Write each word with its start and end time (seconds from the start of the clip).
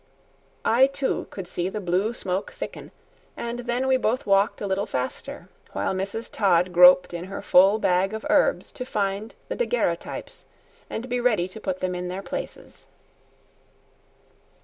I 0.65 0.87
too 0.87 1.27
could 1.29 1.47
see 1.47 1.69
the 1.69 1.79
blue 1.79 2.15
smoke 2.15 2.53
thicken, 2.53 2.89
and 3.37 3.59
then 3.59 3.85
we 3.85 3.97
both 3.97 4.25
walked 4.25 4.59
a 4.59 4.65
little 4.65 4.87
faster, 4.87 5.47
while 5.73 5.93
Mrs. 5.93 6.31
Todd 6.31 6.73
groped 6.73 7.13
in 7.13 7.25
her 7.25 7.43
full 7.43 7.77
bag 7.77 8.11
of 8.15 8.25
herbs 8.27 8.71
to 8.71 8.83
find 8.83 9.35
the 9.47 9.55
daguerreotypes 9.55 10.45
and 10.89 11.07
be 11.07 11.19
ready 11.19 11.47
to 11.49 11.61
put 11.61 11.81
them 11.81 11.93
in 11.93 12.07
their 12.07 12.23
places. 12.23 12.87